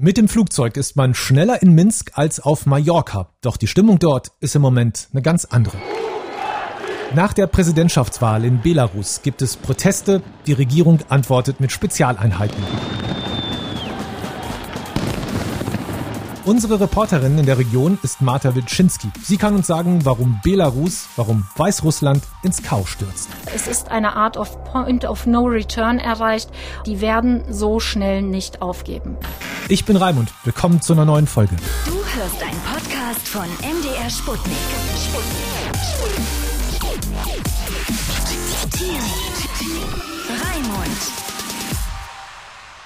[0.00, 3.30] Mit dem Flugzeug ist man schneller in Minsk als auf Mallorca.
[3.40, 5.76] Doch die Stimmung dort ist im Moment eine ganz andere.
[7.16, 10.22] Nach der Präsidentschaftswahl in Belarus gibt es Proteste.
[10.46, 12.62] Die Regierung antwortet mit Spezialeinheiten.
[16.44, 19.08] Unsere Reporterin in der Region ist Marta Wilczynski.
[19.20, 23.28] Sie kann uns sagen, warum Belarus, warum Weißrussland ins Chaos stürzt.
[23.52, 26.50] Es ist eine Art of Point of No Return erreicht.
[26.86, 29.16] Die werden so schnell nicht aufgeben.
[29.70, 30.32] Ich bin Raimund.
[30.44, 31.54] Willkommen zu einer neuen Folge.
[31.84, 34.56] Du hörst einen Podcast von MDR Sputnik.
[40.30, 40.98] Raimund.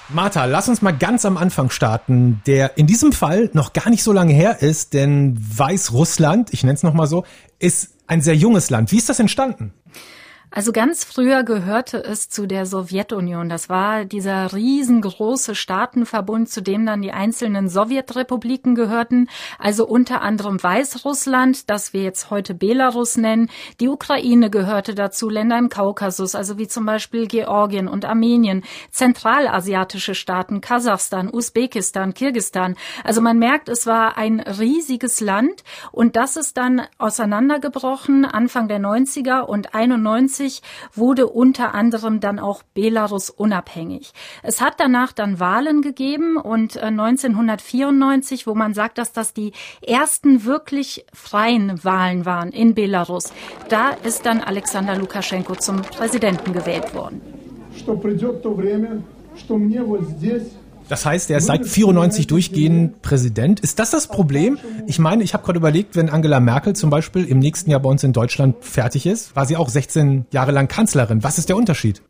[0.09, 4.03] Martha, lass uns mal ganz am Anfang starten, der in diesem Fall noch gar nicht
[4.03, 7.23] so lange her ist, denn Weißrussland, ich nenne es nochmal so,
[7.59, 8.91] ist ein sehr junges Land.
[8.91, 9.73] Wie ist das entstanden?
[10.55, 13.49] Also ganz früher gehörte es zu der Sowjetunion.
[13.49, 19.29] Das war dieser riesengroße Staatenverbund, zu dem dann die einzelnen Sowjetrepubliken gehörten.
[19.57, 23.49] Also unter anderem Weißrussland, das wir jetzt heute Belarus nennen.
[23.79, 30.13] Die Ukraine gehörte dazu, Länder im Kaukasus, also wie zum Beispiel Georgien und Armenien, zentralasiatische
[30.13, 32.75] Staaten, Kasachstan, Usbekistan, Kirgistan.
[33.03, 38.79] Also man merkt, es war ein riesiges Land und das ist dann auseinandergebrochen Anfang der
[38.79, 40.62] 90er und 91 1990
[40.94, 44.12] wurde unter anderem dann auch Belarus unabhängig.
[44.42, 49.52] Es hat danach dann Wahlen gegeben und 1994, äh, wo man sagt, dass das die
[49.86, 53.32] ersten wirklich freien Wahlen waren in Belarus,
[53.68, 57.20] da ist dann Alexander Lukaschenko zum Präsidenten gewählt worden.
[57.76, 59.02] Что придет то время,
[59.36, 60.50] что мне вот здесь
[60.89, 63.59] das heißt, er ist seit 94 durchgehend Präsident.
[63.59, 64.57] Ist das das Problem?
[64.87, 67.89] Ich meine, ich habe gerade überlegt, wenn Angela Merkel zum Beispiel im nächsten Jahr bei
[67.89, 71.23] uns in Deutschland fertig ist, war sie auch 16 Jahre lang Kanzlerin.
[71.23, 72.01] Was ist der Unterschied?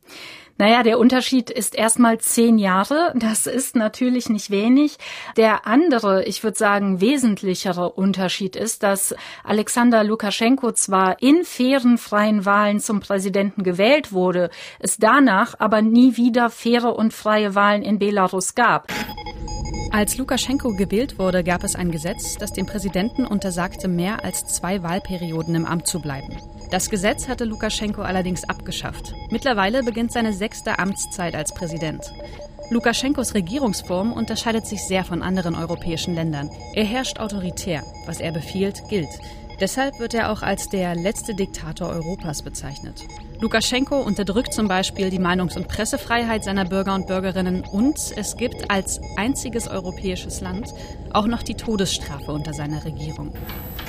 [0.57, 3.11] Naja, der Unterschied ist erstmal zehn Jahre.
[3.15, 4.97] Das ist natürlich nicht wenig.
[5.35, 12.45] Der andere, ich würde sagen, wesentlichere Unterschied ist, dass Alexander Lukaschenko zwar in fairen freien
[12.45, 17.97] Wahlen zum Präsidenten gewählt wurde, es danach aber nie wieder faire und freie Wahlen in
[17.97, 18.91] Belarus gab.
[19.91, 24.81] Als Lukaschenko gewählt wurde, gab es ein Gesetz, das dem Präsidenten untersagte, mehr als zwei
[24.81, 26.37] Wahlperioden im Amt zu bleiben.
[26.73, 29.13] Das Gesetz hatte Lukaschenko allerdings abgeschafft.
[29.29, 32.11] Mittlerweile beginnt seine sechste Amtszeit als Präsident.
[32.71, 36.49] Lukaschenkos Regierungsform unterscheidet sich sehr von anderen europäischen Ländern.
[36.73, 37.83] Er herrscht autoritär.
[38.07, 39.19] Was er befiehlt, gilt.
[39.59, 43.05] Deshalb wird er auch als der letzte Diktator Europas bezeichnet.
[43.43, 48.71] Lukaschenko unterdrückt zum Beispiel die Meinungs- und Pressefreiheit seiner Bürger und Bürgerinnen und es gibt
[48.71, 50.73] als einziges europäisches Land
[51.11, 53.33] auch noch die Todesstrafe unter seiner Regierung.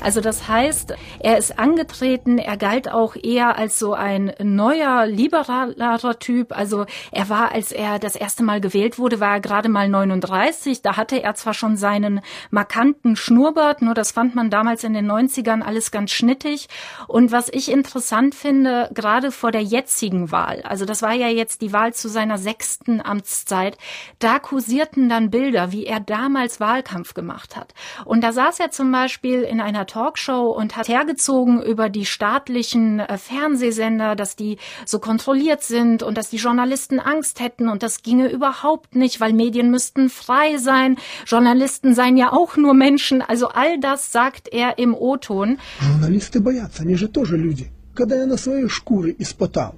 [0.05, 6.19] Also das heißt, er ist angetreten, er galt auch eher als so ein neuer, liberalerer
[6.19, 6.55] Typ.
[6.55, 10.83] Also er war, als er das erste Mal gewählt wurde, war er gerade mal 39.
[10.83, 15.11] Da hatte er zwar schon seinen markanten Schnurrbart, nur das fand man damals in den
[15.11, 16.69] 90ern alles ganz schnittig.
[17.07, 21.62] Und was ich interessant finde, gerade vor der jetzigen Wahl, also das war ja jetzt
[21.62, 23.78] die Wahl zu seiner sechsten Amtszeit,
[24.20, 27.74] da kursierten dann Bilder, wie er damals Wahlkampf gemacht hat.
[28.06, 33.00] Und da saß er zum Beispiel in einer Talkshow und hat hergezogen über die staatlichen
[33.00, 38.02] äh, Fernsehsender, dass die so kontrolliert sind und dass die Journalisten Angst hätten und das
[38.02, 40.98] ginge überhaupt nicht, weil Medien müssten frei sein.
[41.26, 43.22] Journalisten seien ja auch nur Menschen.
[43.22, 45.60] Also all das sagt er im O-Ton.
[45.82, 47.70] Journalisten боятся, они же тоже люди.
[47.95, 49.77] Когда я на своей шкуре испытал,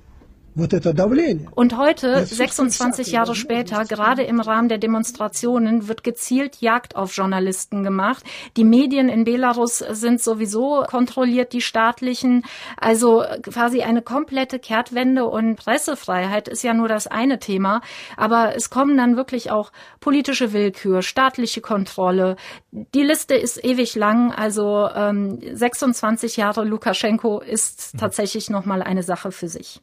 [1.54, 7.82] und heute, 26 Jahre später, gerade im Rahmen der Demonstrationen, wird gezielt Jagd auf Journalisten
[7.82, 8.24] gemacht.
[8.56, 12.42] Die Medien in Belarus sind sowieso kontrolliert, die staatlichen.
[12.78, 17.82] Also quasi eine komplette Kehrtwende und Pressefreiheit ist ja nur das eine Thema.
[18.16, 22.36] Aber es kommen dann wirklich auch politische Willkür, staatliche Kontrolle.
[22.70, 24.32] Die Liste ist ewig lang.
[24.32, 27.98] Also ähm, 26 Jahre Lukaschenko ist mhm.
[27.98, 29.82] tatsächlich nochmal eine Sache für sich.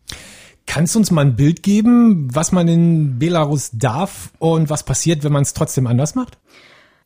[0.66, 5.24] Kannst du uns mal ein Bild geben, was man in Belarus darf und was passiert,
[5.24, 6.38] wenn man es trotzdem anders macht?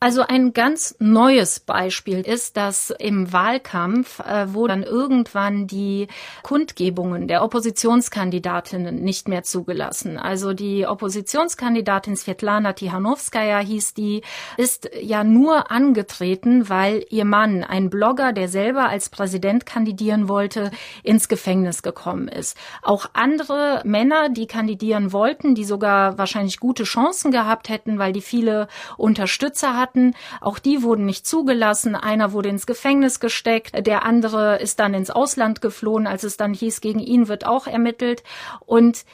[0.00, 6.06] Also ein ganz neues Beispiel ist, dass im Wahlkampf, äh, wo dann irgendwann die
[6.44, 10.16] Kundgebungen der Oppositionskandidatinnen nicht mehr zugelassen.
[10.16, 14.22] Also die Oppositionskandidatin Svetlana Tihanovskaya hieß die,
[14.56, 20.70] ist ja nur angetreten, weil ihr Mann, ein Blogger, der selber als Präsident kandidieren wollte,
[21.02, 22.56] ins Gefängnis gekommen ist.
[22.82, 28.20] Auch andere Männer, die kandidieren wollten, die sogar wahrscheinlich gute Chancen gehabt hätten, weil die
[28.20, 30.14] viele Unterstützer hatten, hatten.
[30.40, 31.94] Auch die wurden nicht zugelassen.
[31.94, 36.54] Einer wurde ins Gefängnis gesteckt, der andere ist dann ins Ausland geflohen, als es dann
[36.54, 38.22] hieß, gegen ihn wird auch ermittelt.
[38.66, 39.04] Und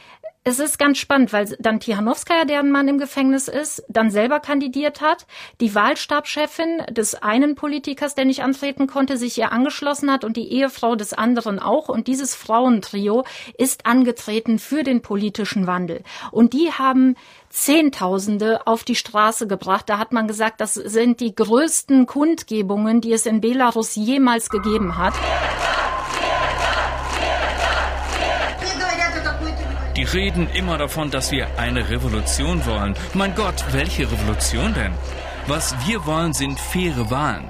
[0.46, 5.00] Es ist ganz spannend, weil dann Tihanowskaja, deren Mann im Gefängnis ist, dann selber kandidiert
[5.00, 5.26] hat,
[5.58, 10.52] die Wahlstabschefin des einen Politikers, der nicht antreten konnte, sich ihr angeschlossen hat und die
[10.52, 11.88] Ehefrau des anderen auch.
[11.88, 13.25] Und dieses Frauentrio
[13.56, 16.02] ist angetreten für den politischen Wandel.
[16.31, 17.17] Und die haben
[17.49, 19.88] Zehntausende auf die Straße gebracht.
[19.88, 24.99] Da hat man gesagt, das sind die größten Kundgebungen, die es in Belarus jemals gegeben
[24.99, 25.14] hat.
[30.05, 32.95] Die reden immer davon, dass wir eine Revolution wollen.
[33.15, 34.93] Mein Gott, welche Revolution denn?
[35.47, 37.49] Was wir wollen, sind faire Wahlen.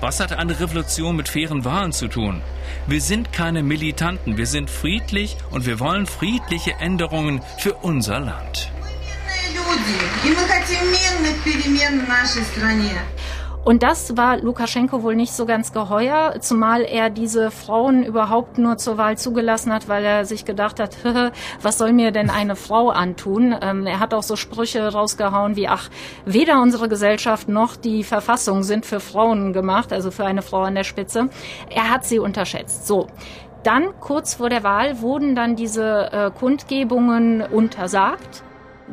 [0.00, 2.40] Was hat eine Revolution mit fairen Wahlen zu tun?
[2.86, 8.70] Wir sind keine Militanten, wir sind friedlich und wir wollen friedliche Änderungen für unser Land.
[13.62, 18.78] Und das war Lukaschenko wohl nicht so ganz geheuer, zumal er diese Frauen überhaupt nur
[18.78, 20.96] zur Wahl zugelassen hat, weil er sich gedacht hat,
[21.62, 23.54] was soll mir denn eine Frau antun?
[23.60, 25.90] Ähm, er hat auch so Sprüche rausgehauen wie, ach,
[26.24, 30.74] weder unsere Gesellschaft noch die Verfassung sind für Frauen gemacht, also für eine Frau an
[30.74, 31.28] der Spitze.
[31.68, 32.86] Er hat sie unterschätzt.
[32.86, 33.08] So.
[33.62, 38.42] Dann, kurz vor der Wahl, wurden dann diese äh, Kundgebungen untersagt.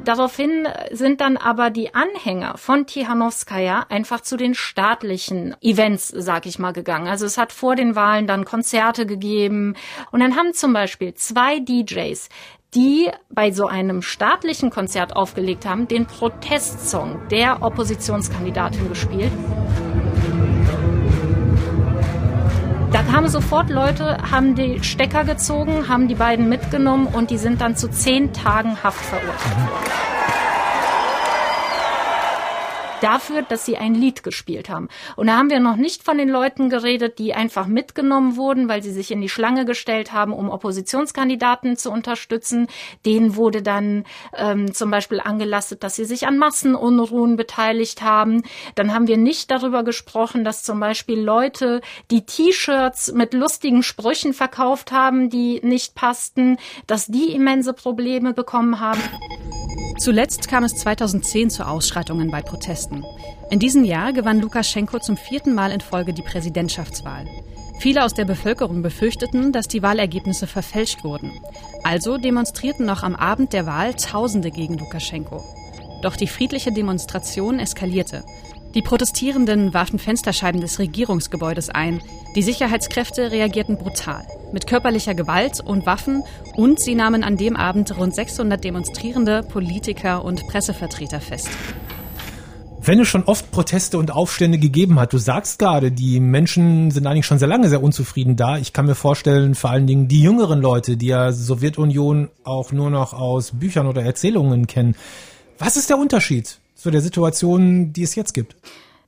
[0.03, 6.59] Daraufhin sind dann aber die Anhänger von Tihanowskaja einfach zu den staatlichen Events, sag ich
[6.59, 7.07] mal, gegangen.
[7.07, 9.75] Also es hat vor den Wahlen dann Konzerte gegeben
[10.11, 12.29] und dann haben zum Beispiel zwei DJs
[12.73, 19.31] die bei so einem staatlichen Konzert aufgelegt haben, den Protestsong der Oppositionskandidatin gespielt.
[23.17, 27.75] Kamen sofort Leute, haben die Stecker gezogen, haben die beiden mitgenommen und die sind dann
[27.75, 30.16] zu zehn Tagen Haft verurteilt worden
[33.01, 34.89] dafür, dass sie ein Lied gespielt haben.
[35.15, 38.83] Und da haben wir noch nicht von den Leuten geredet, die einfach mitgenommen wurden, weil
[38.83, 42.67] sie sich in die Schlange gestellt haben, um Oppositionskandidaten zu unterstützen.
[43.05, 44.05] Denen wurde dann
[44.35, 48.43] ähm, zum Beispiel angelastet, dass sie sich an Massenunruhen beteiligt haben.
[48.75, 54.33] Dann haben wir nicht darüber gesprochen, dass zum Beispiel Leute, die T-Shirts mit lustigen Sprüchen
[54.33, 56.57] verkauft haben, die nicht passten,
[56.87, 59.01] dass die immense Probleme bekommen haben.
[59.99, 63.03] Zuletzt kam es 2010 zu Ausschreitungen bei Protesten.
[63.49, 67.25] In diesem Jahr gewann Lukaschenko zum vierten Mal in Folge die Präsidentschaftswahl.
[67.79, 71.31] Viele aus der Bevölkerung befürchteten, dass die Wahlergebnisse verfälscht wurden.
[71.83, 75.43] Also demonstrierten noch am Abend der Wahl Tausende gegen Lukaschenko.
[76.03, 78.23] Doch die friedliche Demonstration eskalierte.
[78.75, 82.01] Die Protestierenden warfen Fensterscheiben des Regierungsgebäudes ein.
[82.35, 86.23] Die Sicherheitskräfte reagierten brutal mit körperlicher Gewalt und Waffen
[86.55, 91.49] und sie nahmen an dem Abend rund 600 Demonstrierende, Politiker und Pressevertreter fest.
[92.79, 97.05] Wenn es schon oft Proteste und Aufstände gegeben hat, du sagst gerade, die Menschen sind
[97.05, 98.57] eigentlich schon sehr lange sehr unzufrieden da.
[98.57, 102.89] Ich kann mir vorstellen, vor allen Dingen die jüngeren Leute, die ja Sowjetunion auch nur
[102.89, 104.95] noch aus Büchern oder Erzählungen kennen.
[105.57, 108.55] Was ist der Unterschied zu der Situation, die es jetzt gibt?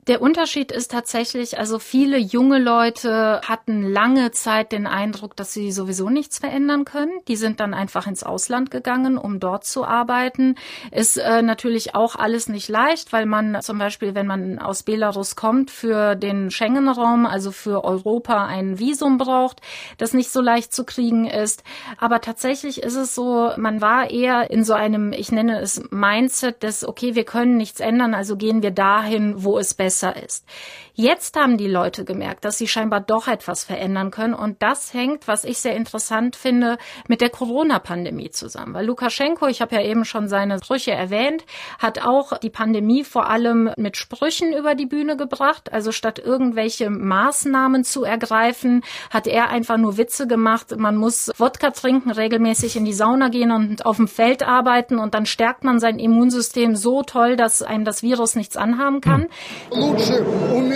[0.10, 5.72] Der Unterschied ist tatsächlich, also viele junge Leute hatten lange Zeit den Eindruck, dass sie
[5.72, 7.12] sowieso nichts verändern können.
[7.28, 10.56] Die sind dann einfach ins Ausland gegangen, um dort zu arbeiten.
[10.90, 15.36] Ist äh, natürlich auch alles nicht leicht, weil man zum Beispiel, wenn man aus Belarus
[15.36, 19.62] kommt, für den Schengen-Raum, also für Europa, ein Visum braucht,
[20.00, 21.62] das nicht so leicht zu kriegen ist.
[22.00, 26.64] Aber tatsächlich ist es so, man war eher in so einem, ich nenne es Mindset
[26.64, 30.46] des, okay, wir können nichts ändern, also gehen wir dahin, wo es besser besser ist.
[30.94, 34.34] Jetzt haben die Leute gemerkt, dass sie scheinbar doch etwas verändern können.
[34.34, 36.77] Und das hängt, was ich sehr interessant finde,
[37.08, 38.74] mit der Corona-Pandemie zusammen.
[38.74, 41.46] Weil Lukaschenko, ich habe ja eben schon seine Sprüche erwähnt,
[41.79, 45.72] hat auch die Pandemie vor allem mit Sprüchen über die Bühne gebracht.
[45.72, 50.75] Also statt irgendwelche Maßnahmen zu ergreifen, hat er einfach nur Witze gemacht.
[50.77, 55.13] Man muss Wodka trinken, regelmäßig in die Sauna gehen und auf dem Feld arbeiten und
[55.13, 59.27] dann stärkt man sein Immunsystem so toll, dass einem das Virus nichts anhaben kann.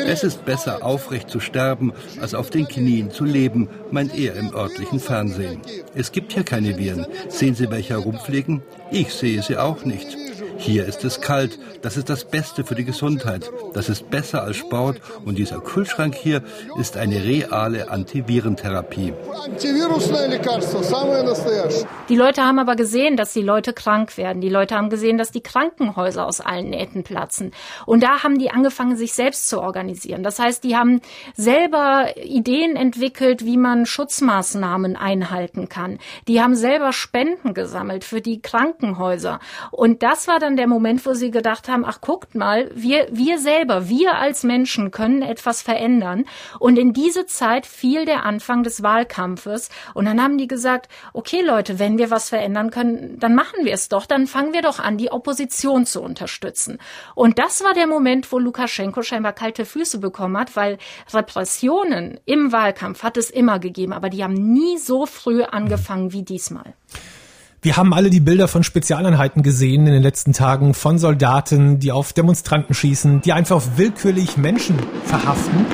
[0.07, 4.53] Es ist besser, aufrecht zu sterben, als auf den Knien zu leben, meint er im
[4.53, 5.61] örtlichen Fernsehen.
[5.95, 7.05] Es gibt hier keine Viren.
[7.29, 8.61] Sehen Sie welche herumfliegen?
[8.91, 10.15] Ich sehe sie auch nicht.
[10.63, 11.59] Hier ist es kalt.
[11.81, 13.51] Das ist das Beste für die Gesundheit.
[13.73, 15.01] Das ist besser als Sport.
[15.25, 16.41] Und dieser Kühlschrank hier
[16.79, 19.13] ist eine reale Antivirentherapie.
[22.07, 24.39] Die Leute haben aber gesehen, dass die Leute krank werden.
[24.39, 27.51] Die Leute haben gesehen, dass die Krankenhäuser aus allen Nähten platzen.
[27.85, 30.23] Und da haben die angefangen, sich selbst zu organisieren.
[30.23, 31.01] Das heißt, die haben
[31.35, 35.99] selber Ideen entwickelt, wie man Schutzmaßnahmen einhalten kann.
[36.29, 39.41] Die haben selber Spenden gesammelt für die Krankenhäuser.
[39.71, 43.07] Und das war dann dann der Moment, wo sie gedacht haben, ach guckt mal, wir,
[43.11, 46.25] wir selber, wir als Menschen können etwas verändern.
[46.59, 49.69] Und in diese Zeit fiel der Anfang des Wahlkampfes.
[49.95, 53.73] Und dann haben die gesagt, okay Leute, wenn wir was verändern können, dann machen wir
[53.73, 54.05] es doch.
[54.05, 56.77] Dann fangen wir doch an, die Opposition zu unterstützen.
[57.15, 60.77] Und das war der Moment, wo Lukaschenko scheinbar kalte Füße bekommen hat, weil
[61.11, 66.23] Repressionen im Wahlkampf hat es immer gegeben, aber die haben nie so früh angefangen wie
[66.23, 66.75] diesmal.
[67.63, 71.93] Wir haben alle die Bilder von Spezialeinheiten gesehen in den letzten Tagen von Soldaten, die
[71.93, 75.65] auf Demonstranten schießen, die einfach willkürlich Menschen verhaften.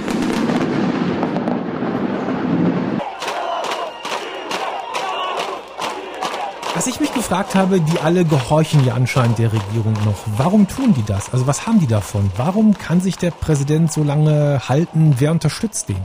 [6.75, 10.19] Was ich mich gefragt habe, die alle gehorchen ja anscheinend der Regierung noch.
[10.37, 11.33] Warum tun die das?
[11.33, 12.29] Also was haben die davon?
[12.37, 15.15] Warum kann sich der Präsident so lange halten?
[15.17, 15.97] Wer unterstützt den?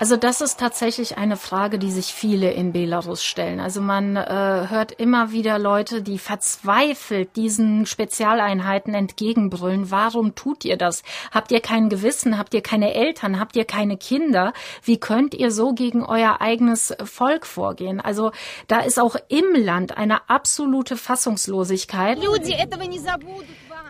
[0.00, 3.60] Also das ist tatsächlich eine Frage, die sich viele in Belarus stellen.
[3.60, 4.22] Also man äh,
[4.70, 9.90] hört immer wieder Leute, die verzweifelt diesen Spezialeinheiten entgegenbrüllen.
[9.90, 11.02] Warum tut ihr das?
[11.32, 12.38] Habt ihr kein Gewissen?
[12.38, 13.38] Habt ihr keine Eltern?
[13.38, 14.54] Habt ihr keine Kinder?
[14.82, 18.00] Wie könnt ihr so gegen euer eigenes Volk vorgehen?
[18.00, 18.32] Also
[18.68, 22.16] da ist auch im Land eine absolute Fassungslosigkeit.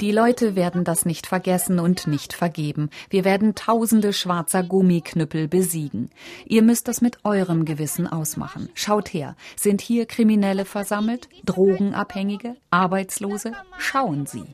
[0.00, 2.90] Die Leute werden das nicht vergessen und nicht vergeben.
[3.10, 6.10] Wir werden tausende schwarzer Gummiknüppel besiegen.
[6.46, 8.70] Ihr müsst das mit eurem Gewissen ausmachen.
[8.74, 11.28] Schaut her, sind hier Kriminelle versammelt?
[11.44, 12.56] Drogenabhängige?
[12.70, 13.52] Arbeitslose?
[13.78, 14.44] Schauen Sie.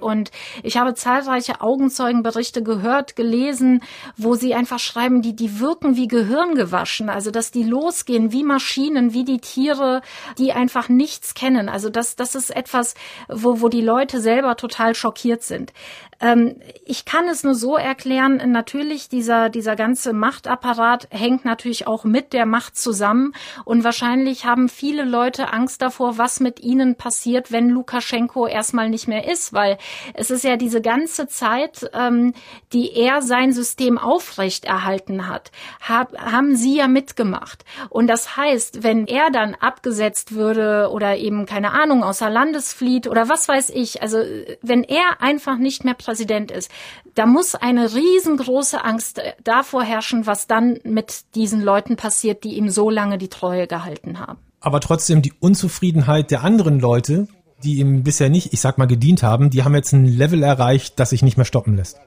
[0.00, 0.30] Und
[0.62, 3.82] ich habe zahlreiche Augenzeugenberichte gehört, gelesen,
[4.16, 7.08] wo sie einfach schreiben, die, die wirken wie Gehirn gewaschen.
[7.10, 10.02] Also, dass die losgehen wie Maschinen, wie die Tiere,
[10.38, 11.68] die einfach nichts kennen.
[11.68, 12.94] Also, das, das ist etwas,
[13.28, 15.72] wo, wo die Leute selber total schockiert sind.
[16.20, 22.04] Ähm, ich kann es nur so erklären, natürlich dieser, dieser ganze Machtapparat hängt natürlich auch
[22.04, 23.32] mit der Macht zusammen
[23.64, 29.08] und wahrscheinlich haben viele Leute Angst davor, was mit ihnen passiert, wenn Lukaschenko erstmal nicht
[29.08, 29.78] mehr ist, weil
[30.14, 32.34] es ist ja diese ganze Zeit, ähm,
[32.74, 35.50] die er sein System aufrecht erhalten hat,
[35.80, 37.64] hab, haben sie ja mitgemacht.
[37.88, 43.06] Und das heißt, wenn er dann abgesetzt würde oder eben keine Ahnung außer Landes flieht
[43.06, 44.18] oder was weiß ich, also
[44.60, 46.70] wenn er einfach nicht mehr Präsident ist,
[47.14, 52.68] da muss eine riesengroße Angst davor herrschen, was dann mit diesen Leuten passiert, die ihm
[52.68, 54.38] so lange die Treue gehalten haben.
[54.60, 57.28] Aber trotzdem die Unzufriedenheit der anderen Leute,
[57.62, 60.98] die ihm bisher nicht, ich sag mal, gedient haben, die haben jetzt ein Level erreicht,
[60.98, 62.00] das sich nicht mehr stoppen lässt.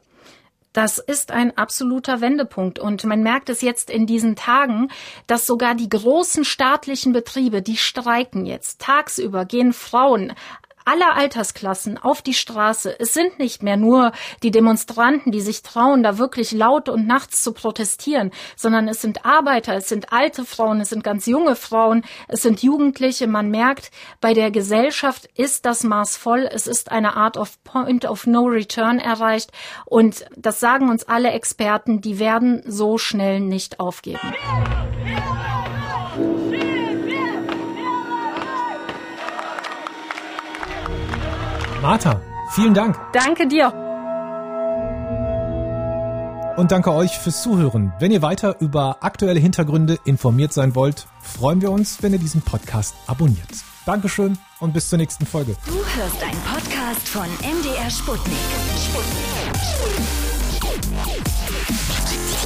[0.74, 2.80] Das ist ein absoluter Wendepunkt.
[2.80, 4.90] Und man merkt es jetzt in diesen Tagen,
[5.28, 8.82] dass sogar die großen staatlichen Betriebe, die streiken jetzt.
[8.82, 10.34] Tagsüber gehen Frauen
[10.86, 13.00] aller Altersklassen auf die Straße.
[13.00, 14.12] Es sind nicht mehr nur
[14.44, 19.26] die Demonstranten, die sich trauen, da wirklich laut und nachts zu protestieren, sondern es sind
[19.26, 23.28] Arbeiter, es sind alte Frauen, es sind ganz junge Frauen, es sind Jugendliche.
[23.28, 26.50] Man merkt, bei der Gesellschaft ist das Maß voll.
[26.52, 29.52] Es ist eine Art of Point of No Return erreicht.
[29.86, 34.20] Und das sagen uns alle Experten, die werden so schnell nicht aufgeben.
[41.84, 42.22] Martha,
[42.52, 42.98] vielen Dank.
[43.12, 43.68] Danke dir.
[46.56, 47.92] Und danke euch fürs Zuhören.
[48.00, 52.42] Wenn ihr weiter über aktuelle Hintergründe informiert sein wollt, freuen wir uns, wenn ihr diesen
[52.42, 53.50] Podcast abonniert.
[53.86, 55.58] Dankeschön und bis zur nächsten Folge.
[55.66, 58.38] Du hörst einen Podcast von MDR Sputnik.
[58.78, 59.28] Sputnik.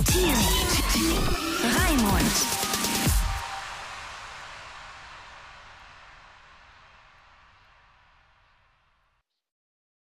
[0.09, 0.33] Sputnik.
[1.77, 2.66] Raimund.